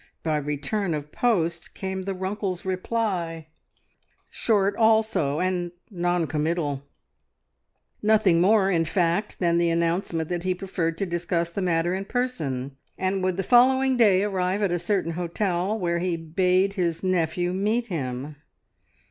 By 0.23 0.37
return 0.37 0.95
of 0.95 1.11
post 1.11 1.75
came 1.75 2.01
the 2.05 2.15
Runkle's 2.15 2.65
reply, 2.65 3.49
short 4.31 4.75
also, 4.75 5.39
and 5.39 5.71
non 5.91 6.25
committal 6.25 6.81
nothing 8.01 8.41
more, 8.41 8.71
in 8.71 8.83
fact, 8.83 9.37
than 9.37 9.59
the 9.59 9.69
announcement 9.69 10.27
that 10.29 10.41
he 10.41 10.55
preferred 10.55 10.97
to 10.97 11.05
discuss 11.05 11.51
the 11.51 11.61
matter 11.61 11.93
in 11.93 12.05
person, 12.05 12.77
and 12.97 13.21
would 13.23 13.37
the 13.37 13.43
following 13.43 13.95
day 13.95 14.23
arrive 14.23 14.63
at 14.63 14.71
a 14.71 14.79
certain 14.79 15.11
hotel, 15.11 15.77
where 15.77 15.99
he 15.99 16.17
bade 16.17 16.73
his 16.73 17.03
nephew 17.03 17.53
meet 17.53 17.85
him. 17.85 18.37